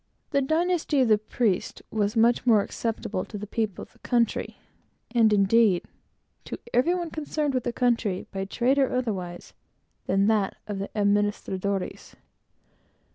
The 0.31 0.41
dynasty 0.41 1.01
of 1.01 1.09
the 1.09 1.19
priests 1.19 1.79
was 1.91 2.17
much 2.17 2.43
more 2.43 2.61
acceptable 2.63 3.23
to 3.25 3.37
the 3.37 3.45
people 3.45 3.83
of 3.83 3.93
the 3.93 3.99
country, 3.99 4.57
and 5.13 5.31
indeed, 5.31 5.85
to 6.45 6.57
every 6.73 6.95
one 6.95 7.11
concerned 7.11 7.53
with 7.53 7.65
the 7.65 7.71
country, 7.71 8.25
by 8.31 8.45
trade 8.45 8.79
or 8.79 8.91
otherwise, 8.91 9.53
than 10.07 10.25
that 10.25 10.57
of 10.65 10.79
the 10.79 10.89
administradores. 10.95 12.15